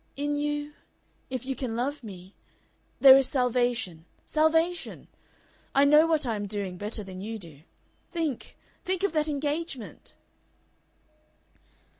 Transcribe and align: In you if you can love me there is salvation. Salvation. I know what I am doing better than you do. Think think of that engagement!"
In 0.15 0.35
you 0.35 0.73
if 1.29 1.45
you 1.45 1.55
can 1.55 1.75
love 1.75 2.03
me 2.03 2.33
there 3.01 3.15
is 3.17 3.29
salvation. 3.29 4.05
Salvation. 4.25 5.07
I 5.75 5.85
know 5.85 6.07
what 6.07 6.25
I 6.25 6.35
am 6.35 6.47
doing 6.47 6.75
better 6.75 7.03
than 7.03 7.21
you 7.21 7.37
do. 7.37 7.61
Think 8.11 8.57
think 8.83 9.03
of 9.03 9.11
that 9.13 9.27
engagement!" 9.29 10.15